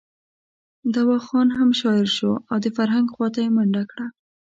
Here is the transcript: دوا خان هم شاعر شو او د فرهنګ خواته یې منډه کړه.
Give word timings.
دوا 0.95 1.17
خان 1.27 1.47
هم 1.57 1.69
شاعر 1.81 2.07
شو 2.17 2.31
او 2.49 2.57
د 2.65 2.67
فرهنګ 2.77 3.07
خواته 3.15 3.39
یې 3.45 3.49
منډه 3.55 3.83
کړه. 3.91 4.05